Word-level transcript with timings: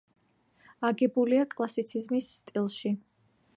აგებულია 0.89 1.45
კლასიციზმის 1.53 2.33
სტილში. 2.41 2.95